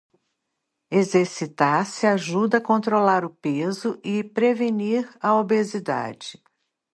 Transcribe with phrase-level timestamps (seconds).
[0.89, 6.41] Exercitar-se ajuda a controlar o peso e prevenir a obesidade.